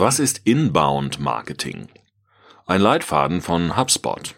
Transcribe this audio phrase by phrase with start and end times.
[0.00, 1.88] Was ist Inbound Marketing?
[2.64, 4.34] Ein Leitfaden von HubSpot.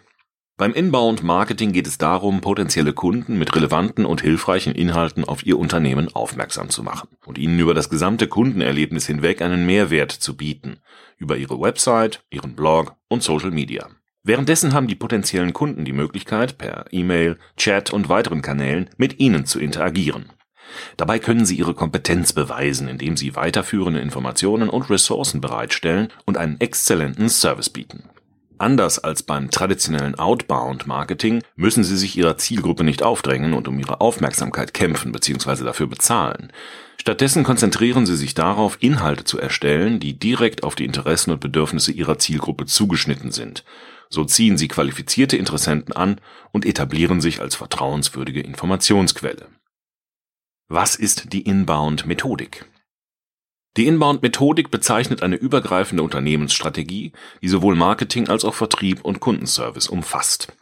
[0.56, 5.56] Beim Inbound Marketing geht es darum, potenzielle Kunden mit relevanten und hilfreichen Inhalten auf ihr
[5.56, 10.80] Unternehmen aufmerksam zu machen und ihnen über das gesamte Kundenerlebnis hinweg einen Mehrwert zu bieten,
[11.16, 13.88] über ihre Website, ihren Blog und Social Media.
[14.24, 19.46] Währenddessen haben die potenziellen Kunden die Möglichkeit, per E-Mail, Chat und weiteren Kanälen mit ihnen
[19.46, 20.32] zu interagieren.
[20.96, 26.60] Dabei können Sie Ihre Kompetenz beweisen, indem Sie weiterführende Informationen und Ressourcen bereitstellen und einen
[26.60, 28.04] exzellenten Service bieten.
[28.62, 34.00] Anders als beim traditionellen Outbound-Marketing müssen Sie sich Ihrer Zielgruppe nicht aufdrängen und um ihre
[34.00, 35.64] Aufmerksamkeit kämpfen bzw.
[35.64, 36.52] dafür bezahlen.
[36.96, 41.90] Stattdessen konzentrieren Sie sich darauf, Inhalte zu erstellen, die direkt auf die Interessen und Bedürfnisse
[41.90, 43.64] Ihrer Zielgruppe zugeschnitten sind.
[44.08, 46.20] So ziehen Sie qualifizierte Interessenten an
[46.52, 49.48] und etablieren sich als vertrauenswürdige Informationsquelle.
[50.74, 52.64] Was ist die Inbound-Methodik?
[53.76, 60.56] Die Inbound-Methodik bezeichnet eine übergreifende Unternehmensstrategie, die sowohl Marketing als auch Vertrieb und Kundenservice umfasst.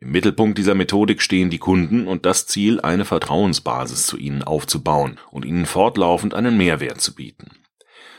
[0.00, 5.20] Im Mittelpunkt dieser Methodik stehen die Kunden und das Ziel, eine Vertrauensbasis zu ihnen aufzubauen
[5.30, 7.52] und ihnen fortlaufend einen Mehrwert zu bieten.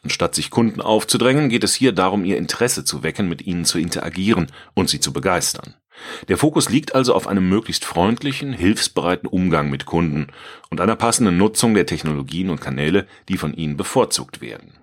[0.02, 3.80] Anstatt sich Kunden aufzudrängen, geht es hier darum, ihr Interesse zu wecken, mit ihnen zu
[3.80, 5.76] interagieren und sie zu begeistern.
[6.28, 10.28] Der Fokus liegt also auf einem möglichst freundlichen, hilfsbereiten Umgang mit Kunden
[10.70, 14.80] und einer passenden Nutzung der Technologien und Kanäle, die von ihnen bevorzugt werden.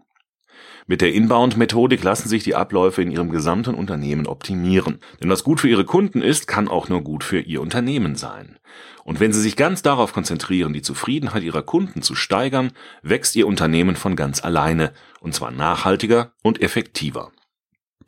[0.87, 4.99] Mit der Inbound-Methodik lassen sich die Abläufe in Ihrem gesamten Unternehmen optimieren.
[5.23, 8.59] Denn was gut für Ihre Kunden ist, kann auch nur gut für Ihr Unternehmen sein.
[9.05, 12.73] Und wenn Sie sich ganz darauf konzentrieren, die Zufriedenheit Ihrer Kunden zu steigern,
[13.03, 17.31] wächst Ihr Unternehmen von ganz alleine, und zwar nachhaltiger und effektiver.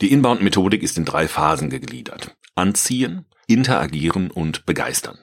[0.00, 5.18] Die Inbound-Methodik ist in drei Phasen gegliedert anziehen, interagieren und begeistern.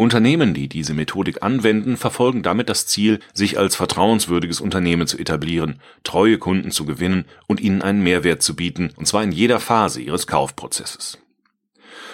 [0.00, 5.80] Unternehmen, die diese Methodik anwenden, verfolgen damit das Ziel, sich als vertrauenswürdiges Unternehmen zu etablieren,
[6.04, 10.00] treue Kunden zu gewinnen und ihnen einen Mehrwert zu bieten, und zwar in jeder Phase
[10.00, 11.18] ihres Kaufprozesses.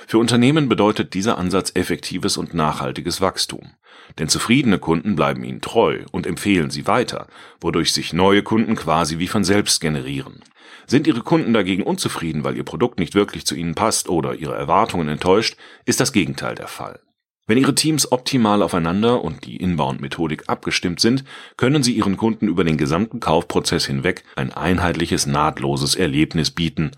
[0.06, 3.72] Für Unternehmen bedeutet dieser Ansatz effektives und nachhaltiges Wachstum.
[4.18, 7.26] Denn zufriedene Kunden bleiben ihnen treu und empfehlen sie weiter,
[7.60, 10.42] wodurch sich neue Kunden quasi wie von selbst generieren.
[10.86, 14.54] Sind Ihre Kunden dagegen unzufrieden, weil Ihr Produkt nicht wirklich zu Ihnen passt oder Ihre
[14.54, 15.56] Erwartungen enttäuscht,
[15.86, 17.00] ist das Gegenteil der Fall.
[17.46, 21.24] Wenn Ihre Teams optimal aufeinander und die Inbound-Methodik abgestimmt sind,
[21.56, 26.92] können Sie Ihren Kunden über den gesamten Kaufprozess hinweg ein einheitliches, nahtloses Erlebnis bieten,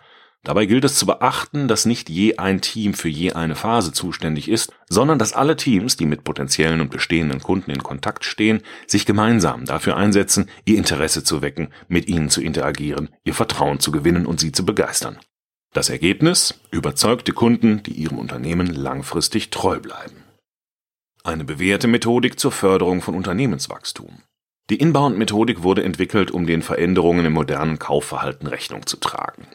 [0.46, 4.48] Dabei gilt es zu beachten, dass nicht je ein Team für je eine Phase zuständig
[4.48, 9.06] ist, sondern dass alle Teams, die mit potenziellen und bestehenden Kunden in Kontakt stehen, sich
[9.06, 14.24] gemeinsam dafür einsetzen, ihr Interesse zu wecken, mit ihnen zu interagieren, ihr Vertrauen zu gewinnen
[14.24, 15.18] und sie zu begeistern.
[15.72, 16.54] Das Ergebnis?
[16.70, 20.22] Überzeugte Kunden, die ihrem Unternehmen langfristig treu bleiben.
[21.24, 24.22] Eine bewährte Methodik zur Förderung von Unternehmenswachstum.
[24.70, 29.48] Die Inbound-Methodik wurde entwickelt, um den Veränderungen im modernen Kaufverhalten Rechnung zu tragen.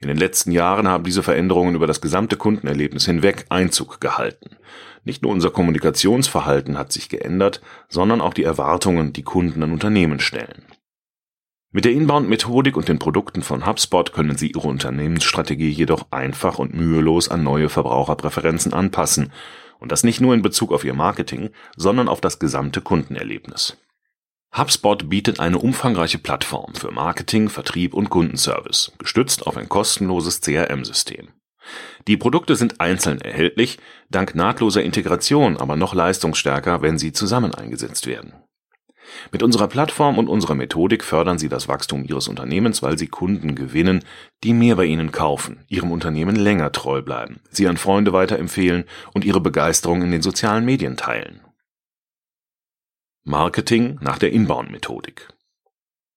[0.00, 4.56] In den letzten Jahren haben diese Veränderungen über das gesamte Kundenerlebnis hinweg Einzug gehalten.
[5.04, 10.20] Nicht nur unser Kommunikationsverhalten hat sich geändert, sondern auch die Erwartungen, die Kunden an Unternehmen
[10.20, 10.66] stellen.
[11.70, 16.74] Mit der Inbound-Methodik und den Produkten von HubSpot können Sie Ihre Unternehmensstrategie jedoch einfach und
[16.74, 19.32] mühelos an neue Verbraucherpräferenzen anpassen,
[19.80, 23.76] und das nicht nur in Bezug auf Ihr Marketing, sondern auf das gesamte Kundenerlebnis.
[24.56, 31.28] HubSpot bietet eine umfangreiche Plattform für Marketing, Vertrieb und Kundenservice, gestützt auf ein kostenloses CRM-System.
[32.06, 33.78] Die Produkte sind einzeln erhältlich,
[34.10, 38.32] dank nahtloser Integration aber noch leistungsstärker, wenn sie zusammen eingesetzt werden.
[39.32, 43.54] Mit unserer Plattform und unserer Methodik fördern Sie das Wachstum Ihres Unternehmens, weil Sie Kunden
[43.54, 44.04] gewinnen,
[44.44, 48.84] die mehr bei Ihnen kaufen, Ihrem Unternehmen länger treu bleiben, Sie an Freunde weiterempfehlen
[49.14, 51.40] und Ihre Begeisterung in den sozialen Medien teilen.
[53.28, 55.28] Marketing nach der Inbound-Methodik.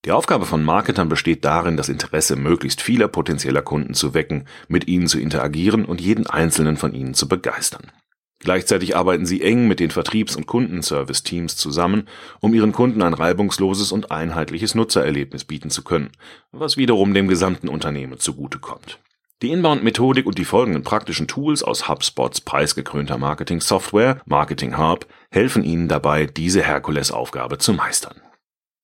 [0.06, 4.88] Die Aufgabe von Marketern besteht darin, das Interesse möglichst vieler potenzieller Kunden zu wecken, mit
[4.88, 7.92] ihnen zu interagieren und jeden einzelnen von ihnen zu begeistern.
[8.40, 12.08] Gleichzeitig arbeiten sie eng mit den Vertriebs- und Kundenservice-Teams zusammen,
[12.40, 16.12] um ihren Kunden ein reibungsloses und einheitliches Nutzererlebnis bieten zu können,
[16.54, 19.00] was wiederum dem gesamten Unternehmen zugutekommt.
[19.42, 25.88] Die Inbound-Methodik und die folgenden praktischen Tools aus HubSpots preisgekrönter Marketing-Software, Marketing Hub, helfen Ihnen
[25.88, 28.22] dabei, diese Herkulesaufgabe zu meistern.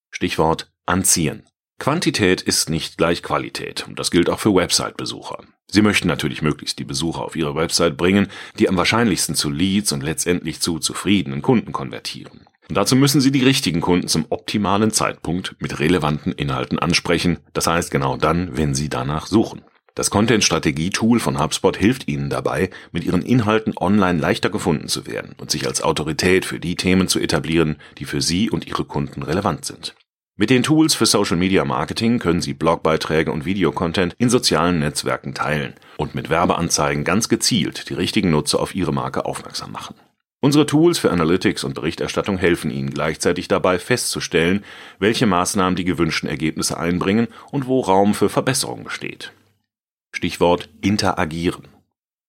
[0.09, 1.43] Stichwort Anziehen.
[1.79, 5.43] Quantität ist nicht gleich Qualität und das gilt auch für Website-Besucher.
[5.69, 8.27] Sie möchten natürlich möglichst die Besucher auf Ihre Website bringen,
[8.57, 12.47] die am wahrscheinlichsten zu Leads und letztendlich zu zufriedenen Kunden konvertieren.
[12.67, 17.67] Und dazu müssen Sie die richtigen Kunden zum optimalen Zeitpunkt mit relevanten Inhalten ansprechen, das
[17.67, 19.61] heißt genau dann, wenn Sie danach suchen.
[19.97, 25.33] Das Content-Strategie-Tool von HubSpot hilft Ihnen dabei, mit Ihren Inhalten online leichter gefunden zu werden
[25.39, 29.23] und sich als Autorität für die Themen zu etablieren, die für Sie und Ihre Kunden
[29.23, 29.95] relevant sind.
[30.35, 35.33] Mit den Tools für Social Media Marketing können Sie Blogbeiträge und Videocontent in sozialen Netzwerken
[35.33, 39.95] teilen und mit Werbeanzeigen ganz gezielt die richtigen Nutzer auf Ihre Marke aufmerksam machen.
[40.41, 44.63] Unsere Tools für Analytics und Berichterstattung helfen Ihnen gleichzeitig dabei festzustellen,
[44.99, 49.31] welche Maßnahmen die gewünschten Ergebnisse einbringen und wo Raum für Verbesserung besteht.
[50.11, 51.67] Stichwort Interagieren.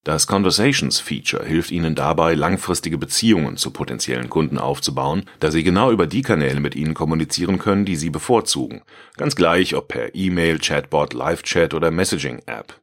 [0.04, 6.06] Das Conversations-Feature hilft Ihnen dabei, langfristige Beziehungen zu potenziellen Kunden aufzubauen, da Sie genau über
[6.06, 8.82] die Kanäle mit Ihnen kommunizieren können, die Sie bevorzugen.
[9.16, 12.80] Ganz gleich, ob per E-Mail, Chatbot, Live-Chat oder Messaging-App.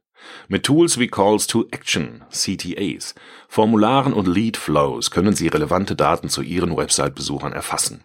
[0.48, 3.14] Mit Tools wie Calls to Action, CTAs,
[3.48, 8.04] Formularen und Lead Flows können Sie relevante Daten zu Ihren Website-Besuchern erfassen.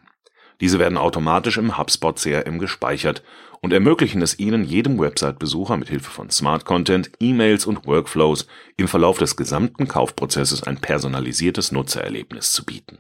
[0.62, 3.24] Diese werden automatisch im HubSpot CRM gespeichert
[3.62, 8.48] und ermöglichen es Ihnen, jedem Website-Besucher mit Hilfe von Smart Content, E-Mails und Workflows
[8.78, 13.00] im Verlauf des gesamten Kaufprozesses ein personalisiertes Nutzererlebnis zu bieten.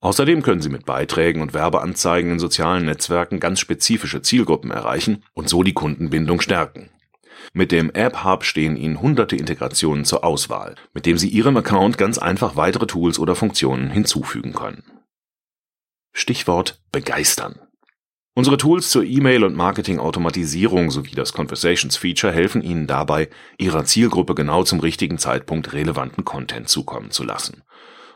[0.00, 5.48] Außerdem können Sie mit Beiträgen und Werbeanzeigen in sozialen Netzwerken ganz spezifische Zielgruppen erreichen und
[5.48, 6.90] so die Kundenbindung stärken.
[7.52, 11.98] Mit dem App Hub stehen Ihnen hunderte Integrationen zur Auswahl, mit dem Sie Ihrem Account
[11.98, 14.82] ganz einfach weitere Tools oder Funktionen hinzufügen können.
[16.16, 17.60] Stichwort begeistern.
[18.34, 23.28] Unsere Tools zur E-Mail- und Marketing-Automatisierung sowie das Conversations-Feature helfen Ihnen dabei,
[23.58, 27.64] Ihrer Zielgruppe genau zum richtigen Zeitpunkt relevanten Content zukommen zu lassen.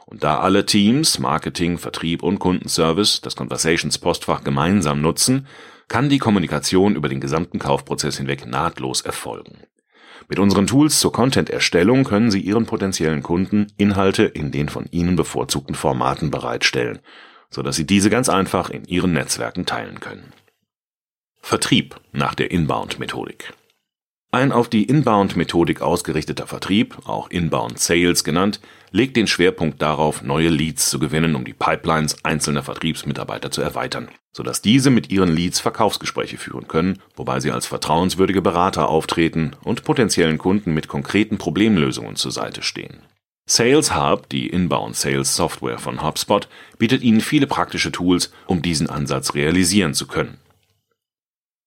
[0.07, 5.47] Und da alle Teams, Marketing, Vertrieb und Kundenservice das Conversations-Postfach gemeinsam nutzen,
[5.89, 9.59] kann die Kommunikation über den gesamten Kaufprozess hinweg nahtlos erfolgen.
[10.27, 15.17] Mit unseren Tools zur Content-Erstellung können Sie Ihren potenziellen Kunden Inhalte in den von Ihnen
[15.17, 17.01] bevorzugten Formaten bereitstellen–
[17.51, 20.33] so dass Sie diese ganz einfach in Ihren Netzwerken teilen können.
[21.41, 23.53] Vertrieb nach der Inbound-Methodik.
[24.33, 28.61] Ein auf die Inbound-Methodik ausgerichteter Vertrieb, auch Inbound Sales genannt,
[28.93, 34.09] legt den Schwerpunkt darauf, neue Leads zu gewinnen, um die Pipelines einzelner Vertriebsmitarbeiter zu erweitern,
[34.33, 39.83] sodass diese mit ihren Leads Verkaufsgespräche führen können, wobei sie als vertrauenswürdige Berater auftreten und
[39.83, 43.03] potenziellen Kunden mit konkreten Problemlösungen zur Seite stehen.
[43.53, 46.49] Sales Hub, die Inbound Sales Software von HubSpot,
[46.79, 50.39] bietet Ihnen viele praktische Tools, um diesen Ansatz realisieren zu können.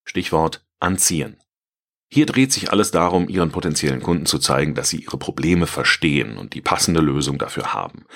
[0.06, 1.36] Stichwort Anziehen.
[2.08, 6.38] Hier dreht sich alles darum, Ihren potenziellen Kunden zu zeigen, dass Sie Ihre Probleme verstehen
[6.38, 8.06] und die passende Lösung dafür haben.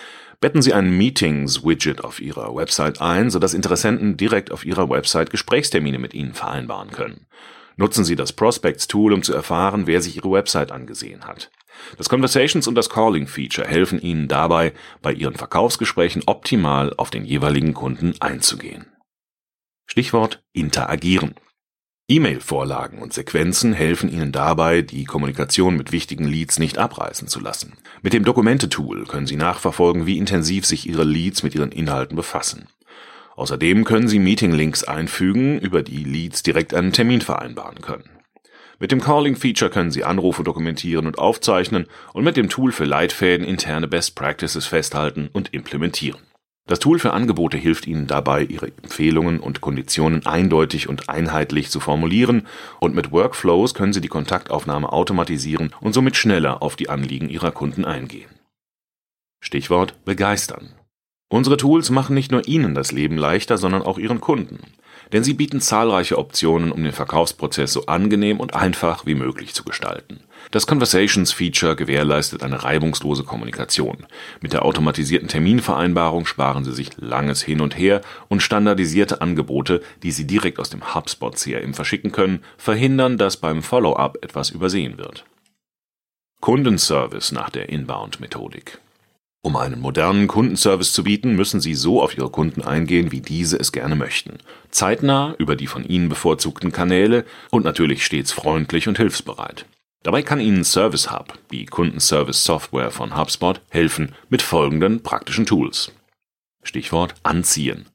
[0.40, 5.98] Betten Sie ein Meetings-Widget auf Ihrer Website ein, sodass Interessenten direkt auf Ihrer Website Gesprächstermine
[5.98, 7.26] mit Ihnen vereinbaren können.
[7.78, 11.50] Nutzen Sie das Prospects-Tool, um zu erfahren, wer sich Ihre Website angesehen hat.
[11.96, 17.24] Das Conversations und das Calling Feature helfen Ihnen dabei, bei Ihren Verkaufsgesprächen optimal auf den
[17.24, 18.86] jeweiligen Kunden einzugehen.
[19.86, 21.36] Stichwort Interagieren.
[22.08, 27.74] E-Mail-Vorlagen und Sequenzen helfen Ihnen dabei, die Kommunikation mit wichtigen Leads nicht abreißen zu lassen.
[28.02, 32.66] Mit dem Dokumente-Tool können Sie nachverfolgen, wie intensiv sich Ihre Leads mit ihren Inhalten befassen.
[33.38, 38.10] Außerdem können Sie Meeting-Links einfügen, über die Leads direkt einen Termin vereinbaren können.
[38.80, 43.46] Mit dem Calling-Feature können Sie Anrufe dokumentieren und aufzeichnen und mit dem Tool für Leitfäden
[43.46, 46.20] interne Best Practices festhalten und implementieren.
[46.66, 51.78] Das Tool für Angebote hilft Ihnen dabei, Ihre Empfehlungen und Konditionen eindeutig und einheitlich zu
[51.78, 52.48] formulieren
[52.80, 57.52] und mit Workflows können Sie die Kontaktaufnahme automatisieren und somit schneller auf die Anliegen Ihrer
[57.52, 58.30] Kunden eingehen.
[59.40, 60.74] Stichwort begeistern.
[61.30, 64.60] Unsere Tools machen nicht nur Ihnen das Leben leichter, sondern auch Ihren Kunden.
[65.12, 69.64] Denn sie bieten zahlreiche Optionen, um den Verkaufsprozess so angenehm und einfach wie möglich zu
[69.64, 70.20] gestalten.
[70.50, 74.06] Das Conversations Feature gewährleistet eine reibungslose Kommunikation.
[74.40, 80.10] Mit der automatisierten Terminvereinbarung sparen Sie sich langes Hin und Her und standardisierte Angebote, die
[80.10, 85.24] Sie direkt aus dem HubSpot CRM verschicken können, verhindern, dass beim Follow-up etwas übersehen wird.
[86.40, 88.78] Kundenservice nach der Inbound-Methodik.
[89.40, 93.56] Um einen modernen Kundenservice zu bieten, müssen Sie so auf Ihre Kunden eingehen, wie diese
[93.58, 94.38] es gerne möchten.
[94.70, 99.64] Zeitnah, über die von Ihnen bevorzugten Kanäle und natürlich stets freundlich und hilfsbereit.
[100.02, 105.92] Dabei kann Ihnen Service Hub, die Kundenservice Software von HubSpot, helfen mit folgenden praktischen Tools.
[106.62, 107.86] Stichwort Anziehen.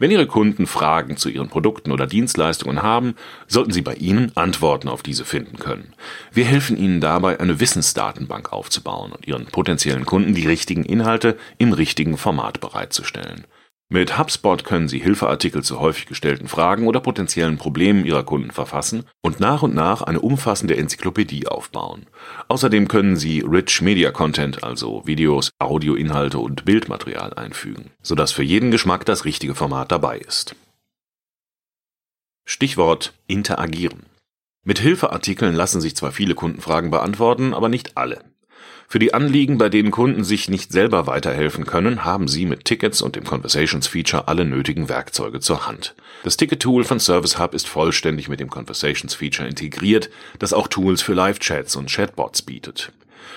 [0.00, 3.16] Wenn Ihre Kunden Fragen zu Ihren Produkten oder Dienstleistungen haben,
[3.48, 5.92] sollten Sie bei Ihnen Antworten auf diese finden können.
[6.32, 11.72] Wir helfen Ihnen dabei, eine Wissensdatenbank aufzubauen und Ihren potenziellen Kunden die richtigen Inhalte im
[11.72, 13.44] richtigen Format bereitzustellen.
[13.90, 19.04] Mit HubSpot können Sie Hilfeartikel zu häufig gestellten Fragen oder potenziellen Problemen Ihrer Kunden verfassen
[19.22, 22.04] und nach und nach eine umfassende Enzyklopädie aufbauen.
[22.48, 28.70] Außerdem können Sie Rich Media Content, also Videos, Audioinhalte und Bildmaterial einfügen, sodass für jeden
[28.70, 30.54] Geschmack das richtige Format dabei ist.
[32.44, 34.04] Stichwort Interagieren.
[34.64, 38.22] Mit Hilfeartikeln lassen sich zwar viele Kundenfragen beantworten, aber nicht alle.
[38.90, 43.02] Für die Anliegen, bei denen Kunden sich nicht selber weiterhelfen können, haben Sie mit Tickets
[43.02, 45.94] und dem Conversations Feature alle nötigen Werkzeuge zur Hand.
[46.24, 51.02] Das Ticket-Tool von Service Hub ist vollständig mit dem Conversations Feature integriert, das auch Tools
[51.02, 52.90] für Live-Chats und Chatbots bietet.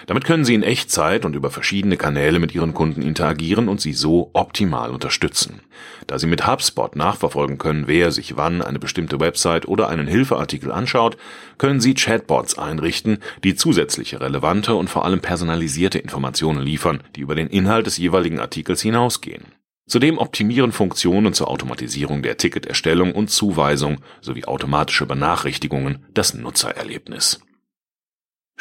[0.07, 3.93] Damit können Sie in Echtzeit und über verschiedene Kanäle mit Ihren Kunden interagieren und sie
[3.93, 5.62] so optimal unterstützen.
[6.07, 10.71] Da Sie mit HubSpot nachverfolgen können, wer sich wann eine bestimmte Website oder einen Hilfeartikel
[10.71, 11.17] anschaut,
[11.57, 17.36] können Sie Chatbots einrichten, die zusätzliche relevante und vor allem personalisierte Informationen liefern, die über
[17.36, 19.45] den Inhalt des jeweiligen Artikels hinausgehen.
[19.88, 27.41] Zudem optimieren Funktionen zur Automatisierung der Ticketerstellung und Zuweisung sowie automatische Benachrichtigungen das Nutzererlebnis.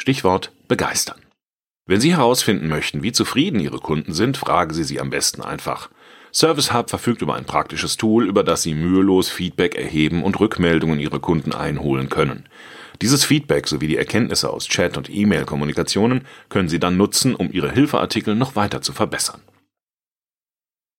[0.01, 1.21] Stichwort begeistern.
[1.85, 5.91] Wenn Sie herausfinden möchten, wie zufrieden Ihre Kunden sind, fragen Sie sie am besten einfach.
[6.33, 10.99] Service Hub verfügt über ein praktisches Tool, über das Sie mühelos Feedback erheben und Rückmeldungen
[10.99, 12.49] Ihrer Kunden einholen können.
[13.03, 17.71] Dieses Feedback sowie die Erkenntnisse aus Chat- und E-Mail-Kommunikationen können Sie dann nutzen, um Ihre
[17.71, 19.41] Hilfeartikel noch weiter zu verbessern.